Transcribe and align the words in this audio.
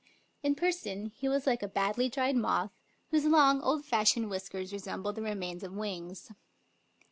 In 0.41 0.55
person 0.55 1.11
he 1.15 1.29
was 1.29 1.45
like 1.45 1.61
a 1.61 1.67
badly 1.67 2.09
dried 2.09 2.35
moth, 2.35 2.71
whose 3.11 3.25
long, 3.25 3.61
old 3.61 3.85
fashioned 3.85 4.31
whiskers 4.31 4.73
resembled 4.73 5.13
the 5.17 5.21
remains 5.21 5.61
of 5.61 5.73
wings. 5.73 6.31